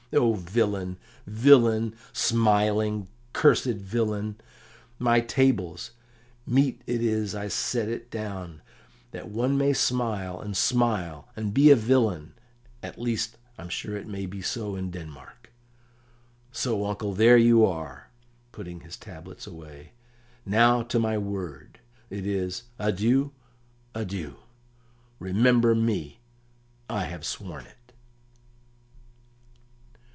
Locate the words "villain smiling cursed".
1.25-3.77